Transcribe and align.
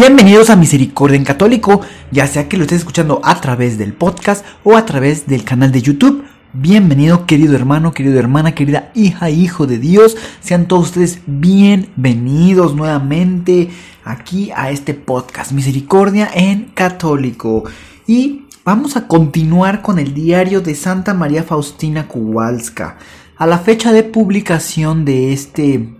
Bienvenidos 0.00 0.48
a 0.48 0.56
Misericordia 0.56 1.18
en 1.18 1.24
Católico, 1.24 1.82
ya 2.10 2.26
sea 2.26 2.48
que 2.48 2.56
lo 2.56 2.62
estés 2.62 2.78
escuchando 2.78 3.20
a 3.22 3.38
través 3.42 3.76
del 3.76 3.92
podcast 3.92 4.46
o 4.64 4.78
a 4.78 4.86
través 4.86 5.26
del 5.26 5.44
canal 5.44 5.72
de 5.72 5.82
YouTube. 5.82 6.24
Bienvenido 6.54 7.26
querido 7.26 7.54
hermano, 7.54 7.92
querida 7.92 8.18
hermana, 8.18 8.54
querida 8.54 8.92
hija, 8.94 9.28
hijo 9.28 9.66
de 9.66 9.78
Dios. 9.78 10.16
Sean 10.40 10.68
todos 10.68 10.86
ustedes 10.86 11.20
bienvenidos 11.26 12.74
nuevamente 12.74 13.68
aquí 14.02 14.50
a 14.56 14.70
este 14.70 14.94
podcast 14.94 15.52
Misericordia 15.52 16.30
en 16.32 16.70
Católico. 16.72 17.64
Y 18.06 18.46
vamos 18.64 18.96
a 18.96 19.06
continuar 19.06 19.82
con 19.82 19.98
el 19.98 20.14
diario 20.14 20.62
de 20.62 20.76
Santa 20.76 21.12
María 21.12 21.42
Faustina 21.42 22.08
Kowalska. 22.08 22.96
A 23.36 23.46
la 23.46 23.58
fecha 23.58 23.92
de 23.92 24.02
publicación 24.02 25.04
de 25.04 25.34
este 25.34 25.94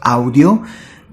audio, 0.00 0.62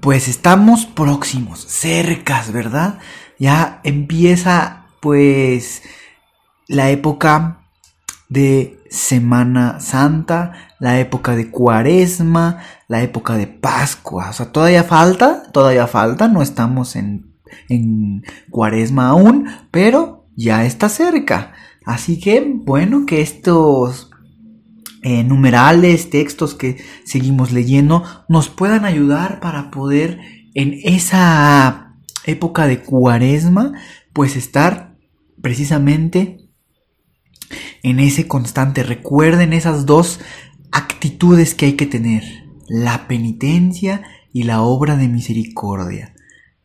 pues 0.02 0.26
estamos 0.26 0.84
próximos, 0.84 1.60
cercas, 1.60 2.52
¿verdad? 2.52 2.98
Ya 3.38 3.80
empieza 3.84 4.86
pues 4.98 5.84
la 6.66 6.90
época 6.90 7.68
de 8.28 8.80
Semana 8.90 9.78
Santa, 9.78 10.74
la 10.80 10.98
época 10.98 11.36
de 11.36 11.52
Cuaresma, 11.52 12.58
la 12.88 13.00
época 13.04 13.36
de 13.36 13.46
Pascua. 13.46 14.30
O 14.30 14.32
sea, 14.32 14.50
todavía 14.50 14.82
falta, 14.82 15.44
todavía 15.52 15.86
falta, 15.86 16.26
no 16.26 16.42
estamos 16.42 16.96
en, 16.96 17.36
en 17.68 18.24
Cuaresma 18.50 19.10
aún, 19.10 19.46
pero 19.70 20.26
ya 20.34 20.64
está 20.64 20.88
cerca. 20.88 21.52
Así 21.84 22.18
que, 22.18 22.44
bueno, 22.44 23.06
que 23.06 23.20
estos 23.20 24.10
eh, 25.02 25.24
numerales, 25.24 26.10
textos 26.10 26.54
que 26.54 26.82
seguimos 27.04 27.52
leyendo, 27.52 28.04
nos 28.28 28.48
puedan 28.48 28.84
ayudar 28.84 29.40
para 29.40 29.70
poder 29.70 30.20
en 30.54 30.78
esa 30.84 31.96
época 32.24 32.66
de 32.66 32.80
cuaresma, 32.80 33.72
pues 34.12 34.36
estar 34.36 34.96
precisamente 35.40 36.48
en 37.82 38.00
ese 38.00 38.28
constante. 38.28 38.82
Recuerden 38.82 39.52
esas 39.52 39.86
dos 39.86 40.20
actitudes 40.70 41.54
que 41.54 41.66
hay 41.66 41.72
que 41.72 41.86
tener, 41.86 42.22
la 42.68 43.08
penitencia 43.08 44.02
y 44.32 44.44
la 44.44 44.62
obra 44.62 44.96
de 44.96 45.08
misericordia. 45.08 46.14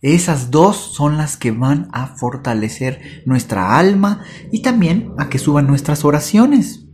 Esas 0.02 0.52
dos 0.52 0.78
son 0.78 1.18
las 1.18 1.38
que 1.38 1.52
van 1.52 1.90
a 1.92 2.08
fortalecer 2.08 3.24
nuestra 3.26 3.78
alma 3.80 4.22
y 4.52 4.62
también 4.62 5.12
a 5.18 5.28
que 5.28 5.40
suban 5.40 5.66
nuestras 5.66 6.06
oraciones. 6.06 6.87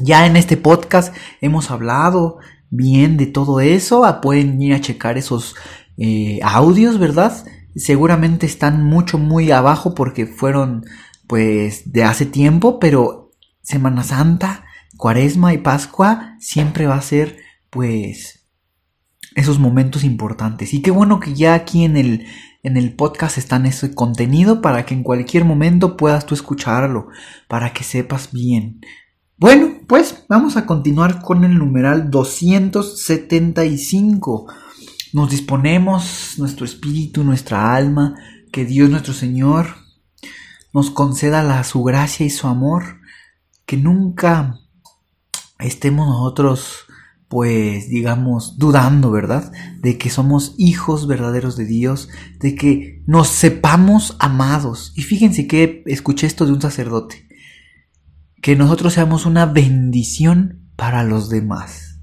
Ya 0.00 0.26
en 0.26 0.36
este 0.36 0.56
podcast 0.56 1.14
hemos 1.40 1.70
hablado 1.70 2.38
bien 2.70 3.16
de 3.16 3.26
todo 3.26 3.60
eso. 3.60 4.04
Ah, 4.04 4.20
pueden 4.20 4.60
ir 4.60 4.74
a 4.74 4.80
checar 4.80 5.18
esos 5.18 5.56
eh, 5.96 6.40
audios, 6.42 6.98
¿verdad? 6.98 7.44
Seguramente 7.74 8.46
están 8.46 8.84
mucho, 8.84 9.18
muy 9.18 9.50
abajo 9.50 9.94
porque 9.94 10.26
fueron 10.26 10.84
pues 11.26 11.92
de 11.92 12.04
hace 12.04 12.26
tiempo, 12.26 12.78
pero 12.78 13.32
Semana 13.62 14.02
Santa, 14.02 14.64
Cuaresma 14.96 15.52
y 15.52 15.58
Pascua 15.58 16.36
siempre 16.40 16.86
va 16.86 16.96
a 16.96 17.02
ser 17.02 17.36
pues 17.70 18.46
esos 19.34 19.58
momentos 19.58 20.04
importantes. 20.04 20.74
Y 20.74 20.82
qué 20.82 20.90
bueno 20.90 21.20
que 21.20 21.34
ya 21.34 21.54
aquí 21.54 21.84
en 21.84 21.96
el, 21.96 22.26
en 22.62 22.76
el 22.76 22.94
podcast 22.94 23.38
están 23.38 23.66
ese 23.66 23.94
contenido 23.94 24.62
para 24.62 24.84
que 24.86 24.94
en 24.94 25.02
cualquier 25.02 25.44
momento 25.44 25.96
puedas 25.96 26.26
tú 26.26 26.34
escucharlo, 26.34 27.08
para 27.46 27.72
que 27.72 27.84
sepas 27.84 28.32
bien. 28.32 28.80
Bueno, 29.40 29.70
pues 29.86 30.24
vamos 30.28 30.56
a 30.56 30.66
continuar 30.66 31.22
con 31.22 31.44
el 31.44 31.56
numeral 31.56 32.10
275. 32.10 34.52
Nos 35.12 35.30
disponemos, 35.30 36.34
nuestro 36.38 36.66
espíritu, 36.66 37.22
nuestra 37.22 37.76
alma, 37.76 38.16
que 38.50 38.64
Dios 38.64 38.90
nuestro 38.90 39.14
Señor 39.14 39.76
nos 40.72 40.90
conceda 40.90 41.44
la, 41.44 41.62
su 41.62 41.84
gracia 41.84 42.26
y 42.26 42.30
su 42.30 42.48
amor, 42.48 42.98
que 43.64 43.76
nunca 43.76 44.58
estemos 45.60 46.08
nosotros, 46.08 46.86
pues 47.28 47.88
digamos, 47.88 48.58
dudando, 48.58 49.12
¿verdad? 49.12 49.52
De 49.78 49.98
que 49.98 50.10
somos 50.10 50.56
hijos 50.58 51.06
verdaderos 51.06 51.56
de 51.56 51.66
Dios, 51.66 52.08
de 52.40 52.56
que 52.56 53.04
nos 53.06 53.28
sepamos 53.28 54.16
amados. 54.18 54.92
Y 54.96 55.02
fíjense 55.02 55.46
que 55.46 55.84
escuché 55.86 56.26
esto 56.26 56.44
de 56.44 56.54
un 56.54 56.60
sacerdote 56.60 57.28
que 58.42 58.56
nosotros 58.56 58.94
seamos 58.94 59.26
una 59.26 59.46
bendición 59.46 60.70
para 60.76 61.04
los 61.04 61.28
demás. 61.28 62.00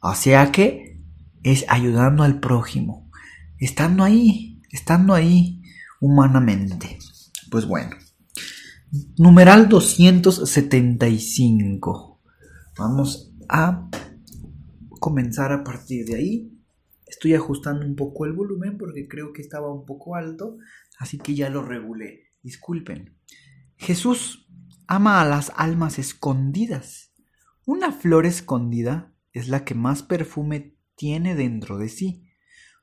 O 0.00 0.14
sea 0.14 0.52
que 0.52 1.02
es 1.42 1.64
ayudando 1.68 2.22
al 2.22 2.40
prójimo, 2.40 3.10
estando 3.58 4.04
ahí, 4.04 4.62
estando 4.70 5.12
ahí 5.14 5.62
humanamente. 6.00 6.98
Pues 7.50 7.66
bueno. 7.66 7.96
Numeral 9.18 9.68
275. 9.68 12.22
Vamos 12.78 13.34
a 13.48 13.90
comenzar 15.00 15.50
a 15.52 15.64
partir 15.64 16.06
de 16.06 16.14
ahí. 16.16 16.52
Estoy 17.06 17.34
ajustando 17.34 17.84
un 17.84 17.96
poco 17.96 18.24
el 18.24 18.32
volumen 18.32 18.78
porque 18.78 19.08
creo 19.08 19.32
que 19.32 19.42
estaba 19.42 19.72
un 19.72 19.84
poco 19.84 20.14
alto, 20.14 20.58
así 20.98 21.18
que 21.18 21.34
ya 21.34 21.50
lo 21.50 21.62
regulé. 21.62 22.30
Disculpen. 22.42 23.16
Jesús 23.76 24.43
ama 24.86 25.20
a 25.20 25.24
las 25.24 25.52
almas 25.56 25.98
escondidas. 25.98 27.12
Una 27.66 27.92
flor 27.92 28.26
escondida 28.26 29.12
es 29.32 29.48
la 29.48 29.64
que 29.64 29.74
más 29.74 30.02
perfume 30.02 30.76
tiene 30.96 31.34
dentro 31.34 31.78
de 31.78 31.88
sí. 31.88 32.28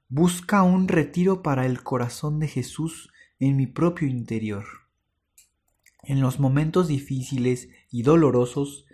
Busca 0.07 0.63
un 0.63 0.87
retiro 0.87 1.41
para 1.41 1.65
el 1.65 1.83
corazón 1.83 2.39
de 2.39 2.47
Jesús 2.47 3.11
en 3.39 3.55
mi 3.55 3.67
propio 3.67 4.07
interior. 4.07 4.65
En 6.03 6.19
los 6.19 6.39
momentos 6.39 6.87
difíciles 6.87 7.69
y 7.91 8.01
dolorosos 8.01 8.85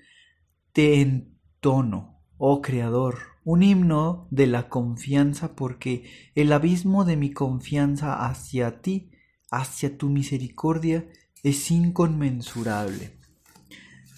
te 0.73 1.01
entono, 1.01 2.22
oh 2.38 2.62
Creador, 2.62 3.17
un 3.44 3.63
himno 3.63 4.28
de 4.29 4.46
la 4.46 4.67
confianza 4.67 5.56
porque 5.56 6.03
el 6.35 6.51
abismo 6.51 7.06
de 7.06 7.16
mi 7.16 7.31
confianza 7.31 8.25
hacia 8.28 8.81
ti, 8.81 9.12
hacia 9.50 9.97
tu 9.97 10.09
misericordia, 10.09 11.07
es 11.44 11.72
inconmensurable. 11.72 13.12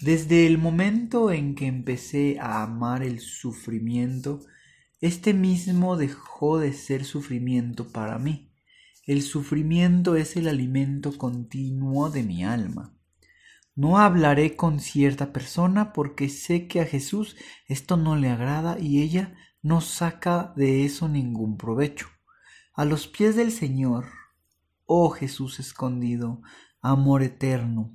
Desde 0.00 0.46
el 0.46 0.56
momento 0.56 1.30
en 1.30 1.54
que 1.54 1.66
empecé 1.66 2.38
a 2.40 2.62
amar 2.62 3.02
el 3.02 3.20
sufrimiento, 3.20 4.40
este 5.00 5.34
mismo 5.34 5.96
dejó 5.96 6.58
de 6.58 6.72
ser 6.72 7.04
sufrimiento 7.04 7.88
para 7.88 8.18
mí. 8.18 8.50
El 9.06 9.22
sufrimiento 9.22 10.16
es 10.16 10.36
el 10.36 10.48
alimento 10.48 11.16
continuo 11.18 12.10
de 12.10 12.22
mi 12.22 12.44
alma. 12.44 12.94
No 13.74 13.98
hablaré 13.98 14.56
con 14.56 14.80
cierta 14.80 15.32
persona 15.32 15.92
porque 15.92 16.28
sé 16.28 16.66
que 16.66 16.80
a 16.80 16.86
Jesús 16.86 17.36
esto 17.66 17.96
no 17.96 18.16
le 18.16 18.28
agrada 18.28 18.78
y 18.78 19.02
ella 19.02 19.34
no 19.62 19.80
saca 19.80 20.52
de 20.56 20.84
eso 20.84 21.08
ningún 21.08 21.56
provecho. 21.56 22.08
A 22.74 22.84
los 22.84 23.06
pies 23.06 23.36
del 23.36 23.52
Señor, 23.52 24.06
oh 24.86 25.10
Jesús 25.10 25.60
escondido, 25.60 26.42
amor 26.80 27.22
eterno, 27.22 27.92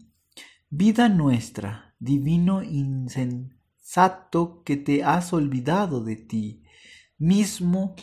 vida 0.70 1.10
nuestra, 1.10 1.96
divino 2.00 2.64
insensato 2.64 4.64
que 4.64 4.78
te 4.78 5.04
has 5.04 5.34
olvidado 5.34 6.04
de 6.04 6.16
ti 6.16 6.66
mismo 7.18 7.96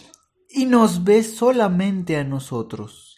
y 0.49 0.67
nos 0.67 1.05
ves 1.05 1.37
solamente 1.37 2.17
a 2.17 2.25
nosotros. 2.25 3.17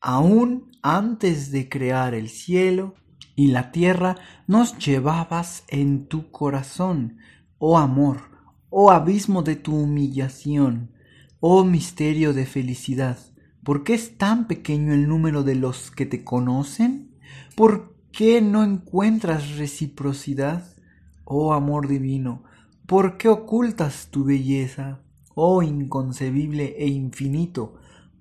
Aún 0.00 0.72
antes 0.82 1.50
de 1.50 1.68
crear 1.68 2.14
el 2.14 2.28
cielo 2.28 2.94
y 3.36 3.48
la 3.48 3.72
tierra, 3.72 4.16
nos 4.46 4.78
llevabas 4.78 5.64
en 5.68 6.06
tu 6.06 6.30
corazón, 6.30 7.18
oh 7.58 7.78
amor, 7.78 8.20
oh 8.68 8.90
abismo 8.90 9.42
de 9.42 9.56
tu 9.56 9.74
humillación, 9.74 10.92
oh 11.40 11.64
misterio 11.64 12.32
de 12.32 12.46
felicidad. 12.46 13.18
¿Por 13.64 13.82
qué 13.82 13.94
es 13.94 14.18
tan 14.18 14.46
pequeño 14.46 14.92
el 14.92 15.08
número 15.08 15.42
de 15.42 15.54
los 15.54 15.90
que 15.90 16.04
te 16.04 16.22
conocen? 16.22 17.16
¿Por 17.56 17.96
qué 18.12 18.42
no 18.42 18.62
encuentras 18.62 19.56
reciprocidad? 19.56 20.76
Oh 21.24 21.54
amor 21.54 21.88
divino, 21.88 22.44
¿por 22.86 23.16
qué 23.16 23.28
ocultas 23.28 24.08
tu 24.10 24.24
belleza? 24.24 25.00
Oh 25.34 25.62
inconcebible 25.62 26.76
e 26.78 26.88
infinito, 26.88 27.76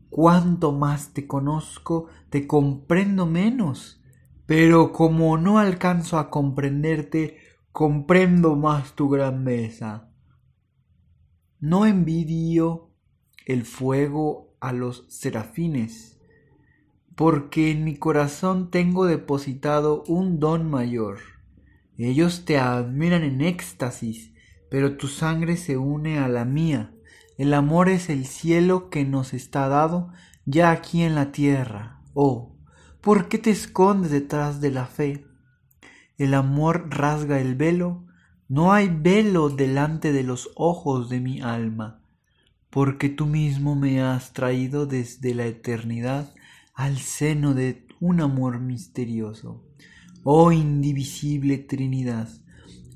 cuanto 0.10 0.72
más 0.72 1.14
te 1.14 1.28
conozco, 1.28 2.08
te 2.30 2.48
comprendo 2.48 3.26
menos. 3.26 4.02
Pero 4.46 4.94
como 4.94 5.38
no 5.38 5.60
alcanzo 5.60 6.20
a 6.20 6.30
comprenderte, 6.30 7.38
comprendo 7.74 8.56
más 8.56 8.94
tu 8.94 9.10
grandeza. 9.10 10.10
No 11.60 11.86
envidio 11.86 12.92
el 13.46 13.66
fuego 13.66 14.53
a 14.64 14.72
los 14.72 15.04
serafines, 15.10 16.18
porque 17.16 17.70
en 17.70 17.84
mi 17.84 17.98
corazón 17.98 18.72
tengo 18.72 19.06
depositado 19.06 20.06
un 20.08 20.40
don 20.40 20.70
mayor. 20.70 21.20
Ellos 21.98 22.46
te 22.46 22.58
admiran 22.58 23.24
en 23.24 23.42
éxtasis, 23.42 24.32
pero 24.72 24.96
tu 24.96 25.10
sangre 25.10 25.58
se 25.58 25.76
une 25.76 26.18
a 26.18 26.30
la 26.30 26.46
mía. 26.46 26.94
El 27.38 27.54
amor 27.54 27.90
es 27.90 28.10
el 28.10 28.26
cielo 28.26 28.90
que 28.90 29.04
nos 29.04 29.34
está 29.34 29.68
dado 29.68 30.14
ya 30.46 30.72
aquí 30.72 31.04
en 31.04 31.14
la 31.14 31.34
tierra. 31.34 32.02
Oh, 32.14 32.56
¿por 33.02 33.28
qué 33.28 33.40
te 33.40 33.52
escondes 33.52 34.12
detrás 34.12 34.62
de 34.62 34.72
la 34.72 34.86
fe? 34.86 35.28
El 36.18 36.34
amor 36.34 36.88
rasga 36.90 37.42
el 37.42 37.56
velo, 37.56 38.06
no 38.48 38.72
hay 38.72 38.88
velo 38.88 39.50
delante 39.50 40.14
de 40.14 40.24
los 40.24 40.52
ojos 40.56 41.10
de 41.10 41.20
mi 41.20 41.42
alma, 41.42 42.03
porque 42.74 43.08
tú 43.08 43.28
mismo 43.28 43.76
me 43.76 44.02
has 44.02 44.34
traído 44.34 44.88
desde 44.88 45.36
la 45.36 45.46
eternidad 45.46 46.34
al 46.74 46.98
seno 46.98 47.54
de 47.54 47.86
un 48.00 48.20
amor 48.20 48.60
misterioso. 48.60 49.64
Oh 50.24 50.52
indivisible 50.52 51.60
Trinidad, 51.60 52.30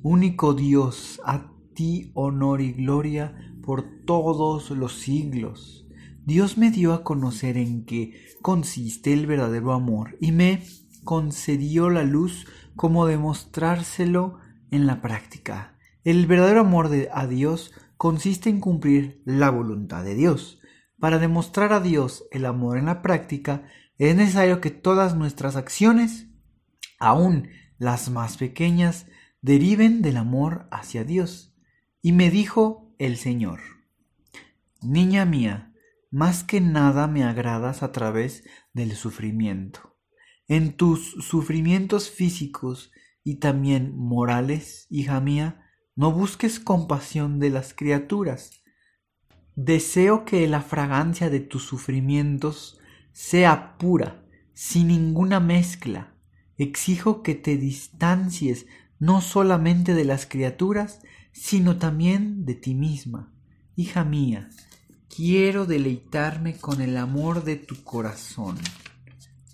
único 0.02 0.56
Dios, 0.56 1.22
a 1.24 1.52
ti 1.76 2.10
honor 2.16 2.62
y 2.62 2.74
gloria 2.74 3.54
por 3.64 3.84
todos 4.06 4.72
los 4.72 4.94
siglos. 4.94 5.86
Dios 6.26 6.58
me 6.58 6.72
dio 6.72 6.94
a 6.94 7.04
conocer 7.04 7.56
en 7.56 7.86
qué 7.86 8.16
consiste 8.42 9.14
el 9.14 9.28
verdadero 9.28 9.74
amor 9.74 10.18
y 10.20 10.32
me 10.32 10.64
concedió 11.04 11.92
la 11.92 12.04
luz 12.04 12.48
como 12.76 13.06
demostrárselo 13.06 14.40
en 14.72 14.88
la 14.88 15.02
práctica. 15.04 15.78
El 16.04 16.26
verdadero 16.26 16.62
amor 16.62 16.90
de, 16.90 17.10
a 17.14 17.28
Dios 17.28 17.74
consiste 17.98 18.50
en 18.50 18.60
cumplir 18.60 19.22
la 19.26 19.50
voluntad 19.50 20.04
de 20.04 20.16
Dios. 20.16 20.60
Para 21.00 21.20
demostrar 21.20 21.74
a 21.74 21.80
Dios 21.80 22.26
el 22.32 22.46
amor 22.46 22.78
en 22.78 22.86
la 22.86 23.02
práctica 23.02 23.68
es 23.98 24.16
necesario 24.16 24.62
que 24.62 24.72
todas 24.72 25.16
nuestras 25.16 25.56
acciones, 25.56 26.28
aun 27.00 27.50
las 27.78 28.10
más 28.10 28.38
pequeñas, 28.38 29.08
deriven 29.42 30.02
del 30.02 30.18
amor 30.18 30.68
hacia 30.72 31.04
Dios. 31.04 31.56
Y 32.02 32.12
me 32.12 32.30
dijo 32.30 32.94
el 33.00 33.18
Señor. 33.18 33.60
Niña 34.82 35.26
mía, 35.26 35.74
más 36.12 36.44
que 36.44 36.62
nada 36.62 37.08
me 37.08 37.24
agradas 37.24 37.84
a 37.84 37.92
través 37.92 38.44
del 38.74 38.96
sufrimiento. 38.96 39.96
En 40.48 40.74
tus 40.74 41.12
sufrimientos 41.20 42.10
físicos 42.10 42.92
y 43.24 43.36
también 43.36 43.98
morales, 43.98 44.88
hija 44.90 45.20
mía, 45.20 45.67
no 45.98 46.12
busques 46.12 46.60
compasión 46.60 47.40
de 47.40 47.50
las 47.50 47.74
criaturas. 47.74 48.52
Deseo 49.56 50.26
que 50.26 50.48
la 50.48 50.62
fragancia 50.62 51.32
de 51.32 51.40
tus 51.40 51.64
sufrimientos 51.64 52.80
sea 53.12 53.80
pura, 53.80 54.24
sin 54.54 54.90
ninguna 54.90 55.40
mezcla. 55.40 56.14
Exijo 56.56 57.24
que 57.24 57.34
te 57.34 57.58
distancies 57.58 58.68
no 59.00 59.22
solamente 59.22 59.96
de 59.96 60.06
las 60.06 60.28
criaturas, 60.28 61.02
sino 61.32 61.78
también 61.78 62.46
de 62.46 62.54
ti 62.54 62.76
misma. 62.76 63.34
Hija 63.76 64.04
mía, 64.04 64.50
quiero 65.14 65.66
deleitarme 65.66 66.58
con 66.58 66.80
el 66.80 66.96
amor 66.96 67.44
de 67.44 67.56
tu 67.56 67.84
corazón. 67.84 68.56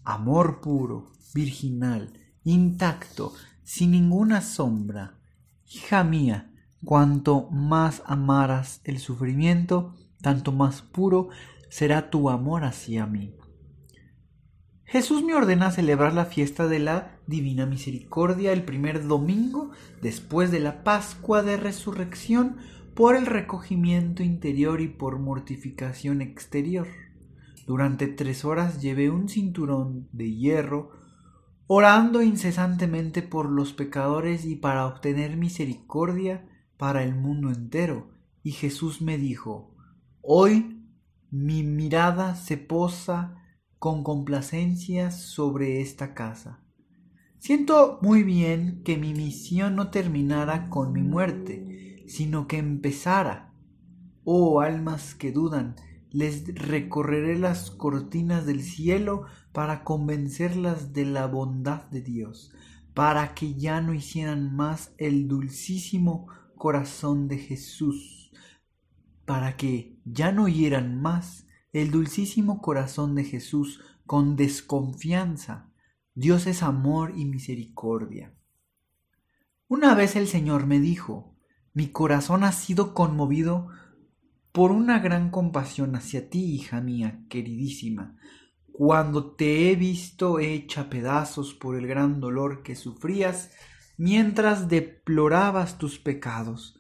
Amor 0.04 0.60
puro, 0.60 1.14
virginal, 1.34 2.12
intacto, 2.44 3.34
sin 3.64 3.92
ninguna 3.92 4.42
sombra. 4.42 5.23
Hija 5.74 6.04
mía, 6.04 6.52
cuanto 6.86 7.50
más 7.50 8.04
amaras 8.06 8.82
el 8.84 9.00
sufrimiento, 9.00 9.96
tanto 10.22 10.52
más 10.52 10.84
puro 10.84 11.30
será 11.70 12.12
tu 12.12 12.30
amor 12.30 12.64
hacia 12.64 13.08
mí. 13.08 13.36
Jesús 14.84 15.24
me 15.24 15.34
ordena 15.34 15.72
celebrar 15.72 16.14
la 16.14 16.26
fiesta 16.26 16.68
de 16.68 16.78
la 16.78 17.18
Divina 17.26 17.66
Misericordia 17.66 18.54
el 18.54 18.64
primer 18.64 19.08
domingo 19.08 19.72
después 20.00 20.52
de 20.52 20.60
la 20.60 20.84
Pascua 20.84 21.42
de 21.42 21.58
Resurrección 21.58 22.58
por 22.94 23.16
el 23.16 23.26
recogimiento 23.26 24.22
interior 24.22 24.80
y 24.80 24.90
por 24.90 25.18
mortificación 25.18 26.22
exterior. 26.22 26.88
Durante 27.66 28.06
tres 28.06 28.46
horas 28.46 28.80
llevé 28.80 29.10
un 29.10 29.28
cinturón 29.28 30.08
de 30.12 30.36
hierro, 30.36 30.92
orando 31.76 32.22
incesantemente 32.22 33.24
por 33.24 33.50
los 33.50 33.74
pecadores 33.74 34.46
y 34.46 34.56
para 34.56 34.86
obtener 34.86 35.38
misericordia 35.38 36.48
para 36.78 37.02
el 37.02 37.16
mundo 37.16 37.50
entero. 37.50 38.12
Y 38.44 38.52
Jesús 38.52 39.02
me 39.02 39.18
dijo, 39.18 39.74
Hoy 40.22 40.86
mi 41.32 41.64
mirada 41.64 42.36
se 42.36 42.58
posa 42.58 43.42
con 43.80 44.04
complacencia 44.04 45.10
sobre 45.10 45.82
esta 45.82 46.14
casa. 46.14 46.60
Siento 47.40 47.98
muy 48.04 48.22
bien 48.22 48.84
que 48.84 49.00
mi 49.00 49.16
misión 49.16 49.76
no 49.76 49.90
terminara 49.90 50.70
con 50.70 50.94
mi 50.94 51.02
muerte, 51.02 52.04
sino 52.08 52.48
que 52.48 52.60
empezara. 52.60 53.52
Oh 54.24 54.62
almas 54.62 55.16
que 55.16 55.32
dudan, 55.32 55.76
les 56.14 56.54
recorreré 56.56 57.38
las 57.38 57.72
cortinas 57.72 58.46
del 58.46 58.62
cielo 58.62 59.26
para 59.52 59.84
convencerlas 59.84 60.94
de 60.94 61.06
la 61.06 61.26
bondad 61.26 61.86
de 61.90 62.02
Dios, 62.02 62.54
para 62.94 63.34
que 63.34 63.56
ya 63.56 63.82
no 63.82 63.96
hicieran 63.96 64.56
más 64.56 64.94
el 65.00 65.28
dulcísimo 65.28 66.28
corazón 66.56 67.28
de 67.28 67.40
Jesús, 67.40 68.32
para 69.26 69.58
que 69.58 70.00
ya 70.06 70.32
no 70.32 70.44
oyeran 70.44 71.02
más 71.02 71.48
el 71.74 71.90
dulcísimo 71.90 72.62
corazón 72.62 73.16
de 73.16 73.24
Jesús 73.24 73.82
con 74.06 74.36
desconfianza. 74.36 75.72
Dios 76.14 76.46
es 76.46 76.62
amor 76.62 77.14
y 77.16 77.26
misericordia. 77.26 78.36
Una 79.68 79.96
vez 79.96 80.16
el 80.16 80.28
Señor 80.28 80.68
me 80.68 80.80
dijo, 80.80 81.36
mi 81.74 81.88
corazón 81.88 82.44
ha 82.44 82.52
sido 82.52 82.94
conmovido 82.94 83.70
por 84.54 84.72
una 84.72 85.00
gran 85.00 85.32
compasión 85.32 85.96
hacia 85.96 86.30
ti, 86.30 86.54
hija 86.54 86.80
mía, 86.80 87.26
queridísima, 87.28 88.16
cuando 88.72 89.36
te 89.36 89.72
he 89.72 89.76
visto 89.76 90.40
hecha 90.40 90.90
pedazos 90.90 91.56
por 91.56 91.76
el 91.76 91.88
gran 91.88 92.22
dolor 92.22 92.62
que 92.62 92.76
sufrías 92.76 93.52
mientras 93.98 94.70
deplorabas 94.70 95.80
tus 95.80 95.98
pecados. 95.98 96.80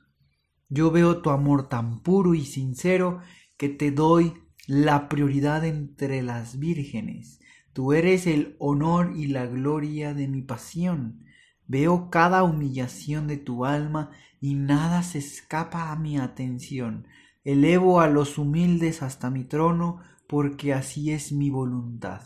Yo 0.69 0.91
veo 0.91 1.21
tu 1.21 1.31
amor 1.31 1.67
tan 1.67 2.01
puro 2.01 2.35
y 2.35 2.45
sincero 2.45 3.21
que 3.57 3.69
te 3.69 3.91
doy 3.91 4.33
la 4.67 5.09
prioridad 5.09 5.65
entre 5.65 6.21
las 6.21 6.59
vírgenes. 6.59 7.39
Tú 7.73 7.93
eres 7.93 8.27
el 8.27 8.55
honor 8.59 9.13
y 9.15 9.27
la 9.27 9.47
gloria 9.47 10.13
de 10.13 10.27
mi 10.27 10.43
pasión. 10.43 11.25
Veo 11.65 12.11
cada 12.11 12.43
humillación 12.43 13.27
de 13.27 13.37
tu 13.37 13.65
alma 13.65 14.11
y 14.39 14.53
nada 14.53 15.01
se 15.01 15.17
escapa 15.17 15.91
a 15.91 15.95
mi 15.95 16.19
atención. 16.19 17.07
Elevo 17.43 17.99
a 17.99 18.07
los 18.07 18.37
humildes 18.37 19.01
hasta 19.01 19.29
mi 19.29 19.43
trono 19.43 19.99
porque 20.27 20.73
así 20.73 21.11
es 21.11 21.31
mi 21.31 21.49
voluntad. 21.49 22.21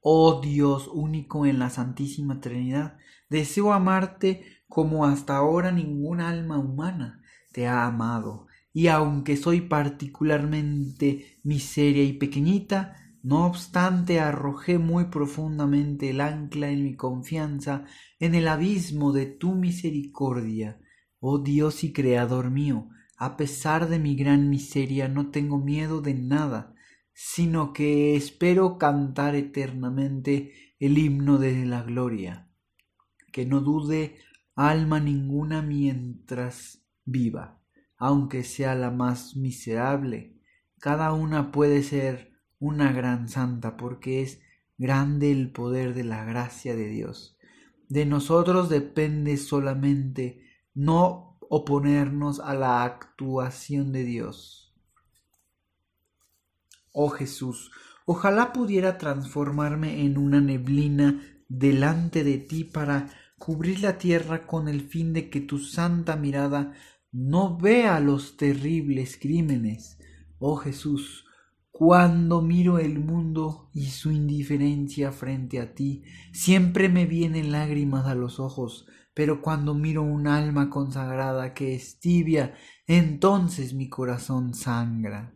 Oh 0.00 0.40
Dios 0.40 0.88
único 0.88 1.44
en 1.44 1.58
la 1.58 1.68
Santísima 1.68 2.40
Trinidad, 2.40 2.96
deseo 3.28 3.74
amarte 3.74 4.62
como 4.68 5.04
hasta 5.04 5.36
ahora 5.36 5.70
ningún 5.70 6.20
alma 6.20 6.58
humana 6.58 7.22
te 7.52 7.66
ha 7.66 7.84
amado 7.84 8.46
y 8.72 8.86
aunque 8.86 9.36
soy 9.36 9.62
particularmente 9.62 11.40
miseria 11.42 12.04
y 12.04 12.14
pequeñita, 12.14 12.96
no 13.22 13.46
obstante 13.46 14.20
arrojé 14.20 14.78
muy 14.78 15.06
profundamente 15.06 16.10
el 16.10 16.20
ancla 16.20 16.70
en 16.70 16.84
mi 16.84 16.94
confianza 16.94 17.84
en 18.18 18.34
el 18.34 18.48
abismo 18.48 19.12
de 19.12 19.26
tu 19.26 19.54
misericordia. 19.54 20.80
Oh 21.20 21.38
Dios 21.38 21.84
y 21.84 21.92
Creador 21.92 22.50
mío, 22.50 22.88
a 23.16 23.36
pesar 23.36 23.88
de 23.88 23.98
mi 23.98 24.16
gran 24.16 24.50
miseria 24.50 25.08
no 25.08 25.30
tengo 25.30 25.58
miedo 25.58 26.00
de 26.00 26.14
nada, 26.14 26.74
sino 27.12 27.72
que 27.72 28.16
espero 28.16 28.78
cantar 28.78 29.34
eternamente 29.34 30.74
el 30.78 30.98
himno 30.98 31.38
de 31.38 31.66
la 31.66 31.82
gloria. 31.82 32.48
Que 33.32 33.44
no 33.46 33.60
dude 33.60 34.18
alma 34.54 35.00
ninguna 35.00 35.62
mientras 35.62 36.82
viva 37.04 37.58
aunque 37.98 38.44
sea 38.44 38.74
la 38.74 38.90
más 38.90 39.36
miserable. 39.36 40.36
Cada 40.78 41.12
una 41.12 41.50
puede 41.50 41.82
ser 41.82 42.32
una 42.60 42.92
gran 42.92 43.28
santa 43.28 43.76
porque 43.76 44.22
es 44.22 44.40
grande 44.78 45.32
el 45.32 45.50
poder 45.50 45.94
de 45.94 46.04
la 46.04 46.24
gracia 46.24 46.76
de 46.76 46.88
Dios. 46.88 47.36
De 47.88 48.06
nosotros 48.06 48.68
depende 48.68 49.36
solamente 49.36 50.44
no 50.78 51.36
oponernos 51.40 52.38
a 52.38 52.54
la 52.54 52.84
actuación 52.84 53.90
de 53.90 54.04
Dios. 54.04 54.72
oh 56.92 57.08
Jesús, 57.08 57.72
ojalá 58.06 58.52
pudiera 58.52 58.96
transformarme 58.96 60.04
en 60.04 60.18
una 60.18 60.40
neblina 60.40 61.20
delante 61.48 62.22
de 62.22 62.38
ti 62.38 62.62
para 62.62 63.08
cubrir 63.38 63.80
la 63.80 63.98
tierra 63.98 64.46
con 64.46 64.68
el 64.68 64.82
fin 64.82 65.12
de 65.12 65.30
que 65.30 65.40
tu 65.40 65.58
santa 65.58 66.14
mirada 66.14 66.74
no 67.10 67.58
vea 67.58 67.98
los 67.98 68.36
terribles 68.36 69.18
crímenes. 69.20 69.98
Oh 70.38 70.56
Jesús, 70.56 71.24
cuando 71.72 72.40
miro 72.40 72.78
el 72.78 73.00
mundo 73.00 73.70
y 73.74 73.86
su 73.86 74.12
indiferencia 74.12 75.10
frente 75.10 75.60
a 75.60 75.74
ti, 75.74 76.04
siempre 76.32 76.88
me 76.88 77.04
vienen 77.04 77.50
lágrimas 77.50 78.06
a 78.06 78.14
los 78.14 78.38
ojos, 78.38 78.86
pero 79.18 79.42
cuando 79.42 79.74
miro 79.74 80.04
un 80.04 80.28
alma 80.28 80.70
consagrada 80.70 81.52
que 81.52 81.74
es 81.74 81.98
tibia, 81.98 82.54
entonces 82.86 83.74
mi 83.74 83.88
corazón 83.88 84.54
sangra. 84.54 85.34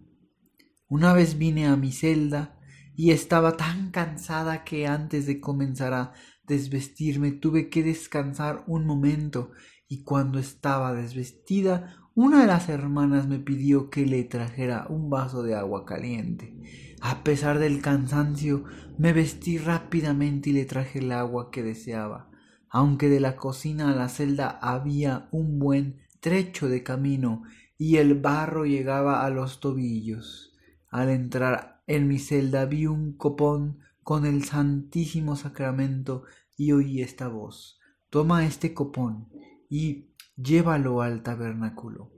Una 0.86 1.12
vez 1.14 1.36
vine 1.36 1.66
a 1.66 1.74
mi 1.74 1.90
celda 1.90 2.60
y 2.94 3.10
estaba 3.10 3.56
tan 3.56 3.90
cansada 3.90 4.62
que 4.62 4.86
antes 4.86 5.26
de 5.26 5.40
comenzar 5.40 5.94
a 5.94 6.12
desvestirme 6.44 7.32
tuve 7.32 7.70
que 7.70 7.82
descansar 7.82 8.62
un 8.68 8.86
momento 8.86 9.50
y 9.88 10.04
cuando 10.04 10.38
estaba 10.38 10.94
desvestida 10.94 11.96
una 12.14 12.42
de 12.42 12.46
las 12.46 12.68
hermanas 12.68 13.26
me 13.26 13.40
pidió 13.40 13.90
que 13.90 14.06
le 14.06 14.22
trajera 14.22 14.86
un 14.90 15.10
vaso 15.10 15.42
de 15.42 15.56
agua 15.56 15.84
caliente. 15.86 16.54
A 17.00 17.24
pesar 17.24 17.58
del 17.58 17.82
cansancio, 17.82 18.62
me 18.96 19.12
vestí 19.12 19.58
rápidamente 19.58 20.50
y 20.50 20.52
le 20.52 20.66
traje 20.66 21.00
el 21.00 21.10
agua 21.10 21.50
que 21.50 21.64
deseaba. 21.64 22.31
Aunque 22.74 23.10
de 23.10 23.20
la 23.20 23.36
cocina 23.36 23.90
a 23.90 23.94
la 23.94 24.08
celda 24.08 24.58
había 24.62 25.28
un 25.30 25.58
buen 25.58 26.00
trecho 26.20 26.70
de 26.70 26.82
camino 26.82 27.42
y 27.76 27.98
el 27.98 28.14
barro 28.14 28.64
llegaba 28.64 29.26
a 29.26 29.28
los 29.28 29.60
tobillos. 29.60 30.56
Al 30.88 31.10
entrar 31.10 31.82
en 31.86 32.08
mi 32.08 32.18
celda 32.18 32.64
vi 32.64 32.86
un 32.86 33.12
copón 33.12 33.80
con 34.02 34.24
el 34.24 34.44
Santísimo 34.44 35.36
Sacramento 35.36 36.24
y 36.56 36.72
oí 36.72 37.02
esta 37.02 37.28
voz. 37.28 37.78
Toma 38.08 38.46
este 38.46 38.72
copón 38.72 39.28
y 39.68 40.14
llévalo 40.36 41.02
al 41.02 41.22
tabernáculo. 41.22 42.10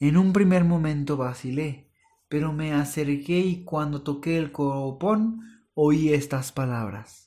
En 0.00 0.16
un 0.16 0.32
primer 0.32 0.64
momento 0.64 1.18
vacilé, 1.18 1.90
pero 2.28 2.54
me 2.54 2.72
acerqué 2.72 3.40
y 3.40 3.64
cuando 3.64 4.00
toqué 4.00 4.38
el 4.38 4.50
copón 4.50 5.42
oí 5.74 6.14
estas 6.14 6.52
palabras. 6.52 7.23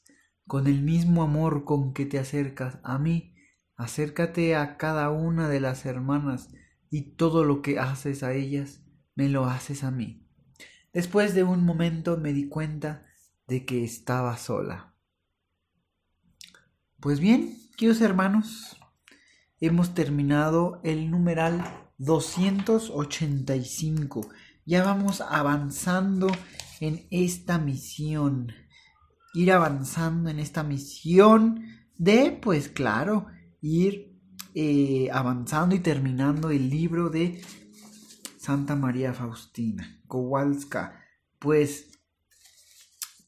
Con 0.48 0.68
el 0.68 0.82
mismo 0.82 1.24
amor 1.24 1.66
con 1.66 1.94
que 1.94 2.06
te 2.06 2.20
acercas 2.20 2.78
a 2.84 2.98
mí, 2.98 3.36
acércate 3.76 4.56
a 4.56 4.78
cada 4.78 5.12
una 5.12 5.50
de 5.50 5.60
las 5.60 5.86
hermanas 5.86 6.48
y 6.90 7.16
todo 7.16 7.44
lo 7.44 7.62
que 7.62 7.80
haces 7.80 8.24
a 8.24 8.32
ellas, 8.34 8.82
me 9.14 9.28
lo 9.28 9.44
haces 9.46 9.84
a 9.84 9.92
mí. 9.92 10.26
Después 10.94 11.36
de 11.36 11.44
un 11.44 11.66
momento 11.66 12.16
me 12.18 12.32
di 12.32 12.48
cuenta 12.48 13.06
de 13.46 13.66
que 13.66 13.84
estaba 13.84 14.38
sola. 14.38 14.94
Pues 17.02 17.20
bien, 17.20 17.58
queridos 17.76 18.00
hermanos, 18.02 18.78
hemos 19.60 19.94
terminado 19.94 20.80
el 20.84 21.12
numeral 21.12 21.62
285. 21.98 24.30
Ya 24.66 24.84
vamos 24.84 25.20
avanzando 25.22 26.28
en 26.80 27.06
esta 27.12 27.58
misión. 27.58 28.54
Ir 29.38 29.52
avanzando 29.52 30.32
en 30.32 30.40
esta 30.40 30.64
misión 30.64 31.64
de, 31.96 32.32
pues 32.42 32.70
claro, 32.70 33.28
ir 33.62 34.18
eh, 34.56 35.10
avanzando 35.12 35.76
y 35.76 35.80
terminando 35.80 36.50
el 36.50 36.72
libro 36.72 37.12
de 37.12 37.40
Santa 38.40 38.76
María 38.76 39.14
Faustina, 39.14 40.02
Kowalska. 40.08 41.06
Pues 41.38 42.00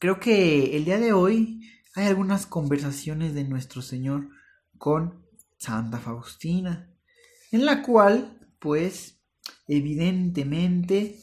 creo 0.00 0.18
que 0.18 0.76
el 0.76 0.84
día 0.84 0.98
de 0.98 1.12
hoy 1.12 1.60
hay 1.94 2.08
algunas 2.08 2.44
conversaciones 2.44 3.32
de 3.32 3.44
nuestro 3.44 3.80
Señor 3.80 4.30
con 4.78 5.24
Santa 5.58 6.00
Faustina, 6.00 6.92
en 7.52 7.64
la 7.64 7.82
cual, 7.84 8.48
pues, 8.58 9.20
evidentemente, 9.68 11.20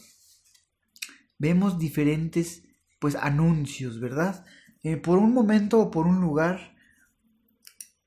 vemos 1.38 1.78
diferentes, 1.78 2.64
pues, 3.00 3.16
anuncios, 3.16 4.00
¿verdad? 4.00 4.46
Eh, 4.84 4.98
por 4.98 5.18
un 5.18 5.34
momento 5.34 5.80
o 5.80 5.92
por 5.92 6.08
un 6.08 6.22
lugar, 6.22 6.76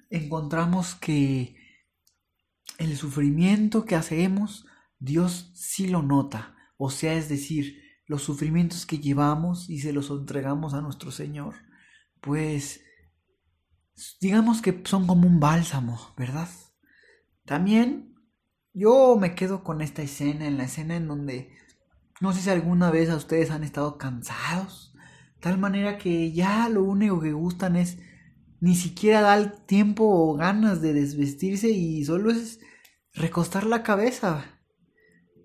encontramos 0.09 0.95
que 0.95 1.57
el 2.79 2.97
sufrimiento 2.97 3.85
que 3.85 3.97
hacemos, 3.97 4.67
Dios 4.99 5.51
sí 5.55 5.89
lo 5.89 6.03
nota, 6.03 6.57
o 6.77 6.91
sea, 6.91 7.15
es 7.15 7.29
decir, 7.29 7.81
los 8.07 8.23
sufrimientos 8.23 8.87
que 8.87 8.99
llevamos 8.99 9.69
y 9.71 9.81
se 9.81 9.93
los 9.93 10.11
entregamos 10.11 10.75
a 10.75 10.81
nuestro 10.81 11.11
Señor, 11.11 11.55
pues 12.21 12.81
digamos 14.21 14.63
que 14.63 14.83
son 14.85 15.07
como 15.07 15.27
un 15.27 15.41
bálsamo, 15.41 16.15
¿verdad? 16.17 16.49
También 17.45 18.15
yo 18.73 19.17
me 19.21 19.35
quedo 19.35 19.63
con 19.63 19.81
esta 19.81 20.03
escena, 20.03 20.47
en 20.47 20.57
la 20.57 20.65
escena 20.65 20.97
en 20.97 21.09
donde 21.09 21.53
no 22.21 22.33
sé 22.33 22.41
si 22.43 22.51
alguna 22.51 22.91
vez 22.91 23.11
a 23.11 23.17
ustedes 23.17 23.51
han 23.51 23.65
estado 23.65 23.99
cansados, 23.99 24.90
tal 25.41 25.59
manera 25.59 25.99
que 25.99 26.33
ya 26.33 26.69
lo 26.69 26.85
único 26.85 27.21
que 27.21 27.33
gustan 27.33 27.77
es 27.77 27.99
ni 28.61 28.75
siquiera 28.75 29.23
dar 29.23 29.65
tiempo 29.67 30.05
o 30.05 30.35
ganas 30.35 30.83
de 30.83 30.93
desvestirse 30.93 31.71
y 31.71 32.05
solo 32.05 32.31
es 32.31 32.61
recostar 33.15 33.67
la 33.67 33.83
cabeza. 33.83 34.45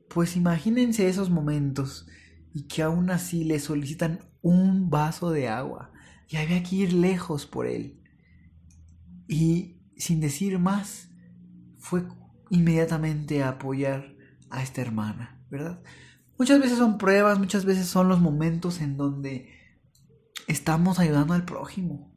Pues 0.10 0.36
imagínense 0.36 1.08
esos 1.08 1.30
momentos 1.30 2.08
y 2.54 2.68
que 2.68 2.84
aún 2.84 3.10
así 3.10 3.44
le 3.44 3.60
solicitan 3.60 4.20
un 4.42 4.90
vaso 4.90 5.32
de 5.32 5.48
agua 5.48 5.92
y 6.28 6.38
había 6.38 6.62
que 6.64 6.75
ir 6.75 6.94
lejos 6.94 7.46
por 7.46 7.68
él. 7.68 8.02
Y 9.28 9.82
sin 9.98 10.20
decir 10.20 10.60
más, 10.60 11.10
fue 11.78 12.04
inmediatamente 12.50 13.44
a 13.44 13.50
apoyar 13.50 14.16
a 14.50 14.62
esta 14.62 14.82
hermana, 14.82 15.46
¿verdad? 15.50 15.82
Muchas 16.38 16.60
veces 16.60 16.78
son 16.78 16.98
pruebas, 16.98 17.40
muchas 17.40 17.66
veces 17.66 17.88
son 17.88 18.10
los 18.10 18.20
momentos 18.20 18.82
en 18.82 18.98
donde 18.98 19.55
estamos 20.48 21.00
ayudando 21.00 21.34
al 21.34 21.46
prójimo. 21.46 22.14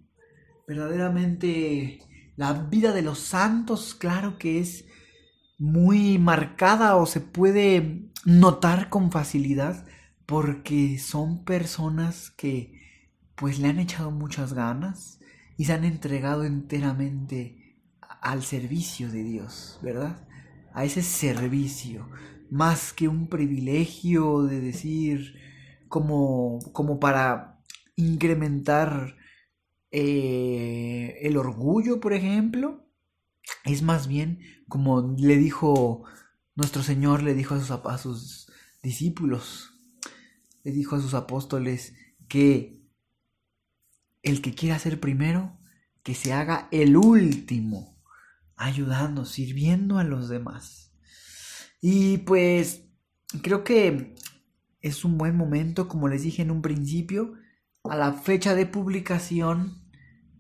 Verdaderamente 0.67 2.01
la 2.37 2.53
vida 2.53 2.93
de 2.93 3.03
los 3.03 3.19
santos, 3.19 3.95
claro 3.95 4.39
que 4.39 4.61
es 4.61 4.85
muy 5.59 6.19
marcada 6.19 6.97
o 6.97 7.07
se 7.07 7.21
puede 7.21 8.11
notar 8.25 8.89
con 8.91 9.11
facilidad 9.11 9.85
porque 10.25 10.99
son 10.99 11.45
personas 11.45 12.31
que 12.31 12.79
pues 13.35 13.59
le 13.59 13.69
han 13.69 13.79
echado 13.79 14.11
muchas 14.11 14.53
ganas 14.53 15.21
y 15.57 15.65
se 15.65 15.73
han 15.73 15.85
entregado 15.85 16.45
enteramente 16.45 17.77
al 18.21 18.43
servicio 18.43 19.11
de 19.11 19.25
Dios, 19.25 19.81
¿verdad? 19.83 20.27
A 20.73 20.85
ese 20.85 21.03
servicio, 21.03 22.09
más 22.51 22.93
que 22.93 23.09
un 23.09 23.29
privilegio 23.29 24.43
de 24.43 24.61
decir 24.61 25.35
como, 25.89 26.59
como 26.73 27.01
para 27.01 27.58
incrementar 27.99 29.17
eh, 29.91 31.19
el 31.23 31.37
orgullo, 31.37 31.99
por 32.01 32.13
ejemplo, 32.13 32.87
es 33.65 33.83
más 33.83 34.07
bien 34.07 34.41
como 34.69 35.17
le 35.19 35.37
dijo 35.37 36.05
nuestro 36.55 36.83
Señor, 36.83 37.23
le 37.23 37.35
dijo 37.35 37.55
a 37.55 37.61
sus, 37.61 37.71
a 37.71 37.99
sus 37.99 38.53
discípulos, 38.83 39.75
le 40.63 40.71
dijo 40.71 40.95
a 40.95 41.01
sus 41.01 41.15
apóstoles 41.15 41.95
que 42.29 42.87
el 44.23 44.43
que 44.43 44.55
quiera 44.55 44.79
ser 44.79 45.01
primero, 45.01 45.59
que 46.05 46.15
se 46.15 46.33
haga 46.33 46.69
el 46.71 46.97
último, 46.97 48.01
ayudando, 48.57 49.25
sirviendo 49.25 49.99
a 49.99 50.05
los 50.05 50.29
demás. 50.29 50.93
Y 51.81 52.19
pues 52.19 52.85
creo 53.43 53.65
que 53.65 54.15
es 54.81 55.05
un 55.05 55.19
buen 55.19 55.37
momento, 55.37 55.89
como 55.89 56.09
les 56.09 56.23
dije 56.23 56.43
en 56.43 56.51
un 56.53 56.63
principio, 56.63 57.35
a 57.91 57.97
la 57.97 58.13
fecha 58.13 58.55
de 58.55 58.67
publicación, 58.67 59.83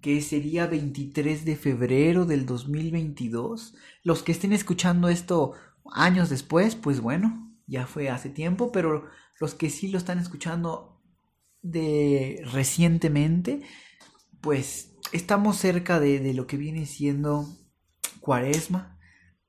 que 0.00 0.20
sería 0.22 0.66
23 0.66 1.44
de 1.44 1.56
febrero 1.56 2.24
del 2.24 2.46
2022. 2.46 3.74
Los 4.02 4.22
que 4.22 4.32
estén 4.32 4.52
escuchando 4.52 5.08
esto 5.08 5.54
años 5.92 6.28
después, 6.28 6.76
pues 6.76 7.00
bueno, 7.00 7.52
ya 7.66 7.86
fue 7.86 8.08
hace 8.08 8.30
tiempo, 8.30 8.70
pero 8.72 9.06
los 9.40 9.54
que 9.54 9.70
sí 9.70 9.88
lo 9.88 9.98
están 9.98 10.18
escuchando 10.18 11.02
de 11.62 12.42
recientemente, 12.52 13.62
pues 14.40 14.94
estamos 15.12 15.56
cerca 15.56 16.00
de, 16.00 16.20
de 16.20 16.34
lo 16.34 16.46
que 16.46 16.56
viene 16.56 16.86
siendo 16.86 17.48
Cuaresma, 18.20 18.98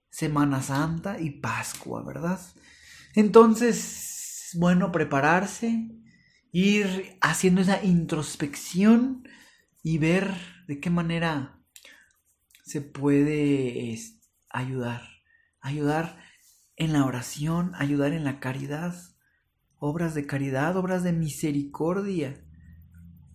Semana 0.10 0.62
Santa 0.62 1.20
y 1.20 1.32
Pascua, 1.32 2.04
¿verdad? 2.04 2.40
Entonces, 3.14 4.52
bueno, 4.56 4.92
prepararse, 4.92 5.90
ir 6.52 7.18
haciendo 7.22 7.62
esa 7.62 7.84
introspección 7.84 9.28
y 9.84 9.98
ver 9.98 10.34
de 10.68 10.80
qué 10.80 10.90
manera 10.90 11.62
se 12.64 12.82
puede 12.82 13.98
ayudar. 14.50 15.04
Ayudar 15.62 16.20
en 16.76 16.94
la 16.94 17.06
oración, 17.06 17.74
ayudar 17.76 18.14
en 18.14 18.24
la 18.24 18.40
caridad, 18.40 18.96
obras 19.78 20.14
de 20.14 20.26
caridad, 20.26 20.78
obras 20.78 21.04
de 21.04 21.14
misericordia, 21.14 22.42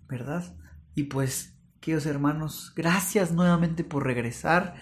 ¿verdad? 0.08 0.56
Y 0.94 1.04
pues, 1.04 1.58
queridos 1.80 2.06
hermanos, 2.06 2.72
gracias 2.74 3.32
nuevamente 3.32 3.84
por 3.84 4.04
regresar. 4.04 4.76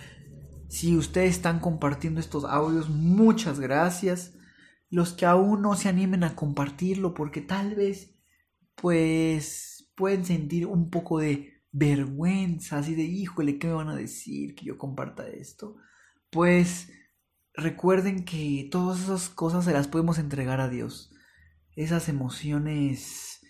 Si 0.69 0.97
ustedes 0.97 1.37
están 1.37 1.61
compartiendo 1.61 2.21
estos 2.21 2.45
audios, 2.45 2.89
muchas 2.89 3.59
gracias. 3.59 4.35
Los 4.91 5.13
que 5.13 5.27
aún 5.27 5.63
no 5.63 5.75
se 5.75 5.89
animen 5.89 6.23
a 6.23 6.37
compartirlo 6.37 7.15
porque 7.15 7.41
tal 7.41 7.75
vez, 7.75 8.15
pues, 8.75 9.91
pueden 9.95 10.25
sentir 10.25 10.67
un 10.67 10.91
poco 10.91 11.19
de 11.19 11.63
vergüenza, 11.73 12.79
así 12.79 12.95
de, 12.95 13.05
híjole, 13.05 13.59
¿qué 13.59 13.67
me 13.69 13.75
van 13.75 13.89
a 13.89 13.97
decir 13.97 14.55
que 14.55 14.67
yo 14.67 14.79
comparta 14.79 15.29
esto? 15.29 15.77
Pues 16.31 16.93
recuerden 17.55 18.25
que 18.25 18.69
todas 18.71 19.03
esas 19.03 19.29
cosas 19.29 19.65
se 19.65 19.73
las 19.73 19.89
podemos 19.89 20.19
entregar 20.19 20.61
a 20.61 20.69
Dios. 20.69 21.13
Esas 21.75 22.09
emociones 22.09 23.41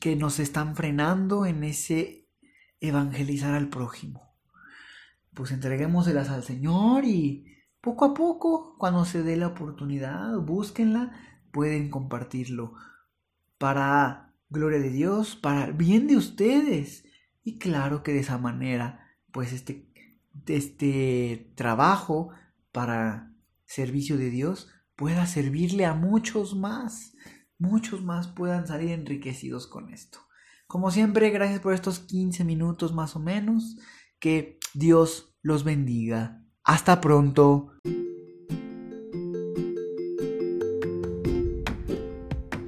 que 0.00 0.16
nos 0.16 0.38
están 0.38 0.76
frenando 0.76 1.46
en 1.46 1.64
ese 1.64 2.28
evangelizar 2.80 3.54
al 3.54 3.68
prójimo. 3.68 4.36
Pues 5.34 5.50
entreguémoselas 5.50 6.28
al 6.28 6.44
Señor 6.44 7.04
y 7.04 7.46
poco 7.80 8.04
a 8.04 8.14
poco, 8.14 8.76
cuando 8.78 9.04
se 9.04 9.22
dé 9.22 9.36
la 9.36 9.48
oportunidad, 9.48 10.36
búsquenla, 10.38 11.12
pueden 11.52 11.90
compartirlo 11.90 12.74
para 13.58 14.34
gloria 14.48 14.78
de 14.78 14.90
Dios, 14.90 15.36
para 15.36 15.64
el 15.64 15.72
bien 15.74 16.06
de 16.06 16.16
ustedes. 16.16 17.04
Y 17.42 17.58
claro 17.58 18.02
que 18.02 18.12
de 18.12 18.20
esa 18.20 18.38
manera, 18.38 19.06
pues 19.32 19.52
este, 19.52 19.92
este 20.46 21.52
trabajo 21.54 22.30
para 22.72 23.32
servicio 23.64 24.16
de 24.16 24.30
Dios 24.30 24.70
pueda 24.96 25.26
servirle 25.26 25.84
a 25.84 25.94
muchos 25.94 26.56
más, 26.56 27.12
muchos 27.58 28.02
más 28.02 28.28
puedan 28.28 28.66
salir 28.66 28.90
enriquecidos 28.90 29.66
con 29.66 29.92
esto. 29.92 30.20
Como 30.66 30.90
siempre, 30.90 31.30
gracias 31.30 31.60
por 31.60 31.72
estos 31.72 31.98
15 32.00 32.44
minutos 32.44 32.92
más 32.92 33.16
o 33.16 33.20
menos. 33.20 33.78
Que 34.18 34.58
Dios 34.74 35.34
los 35.40 35.64
bendiga. 35.64 36.44
Hasta 36.62 37.00
pronto. 37.00 37.72